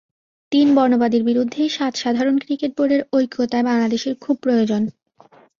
তিন 0.51 0.67
বর্ণবাদীর 0.75 1.23
বিরুদ্ধে 1.25 1.61
সাত 1.69 1.93
সাধারণ 2.03 2.35
ক্রিকেট 2.43 2.71
বোর্ডের 2.77 3.01
ঐক্য 3.13 3.37
তাই 3.51 3.63
বাংলাদেশের 3.69 4.13
খুব 4.23 4.35
প্রয়োজন। 4.43 4.81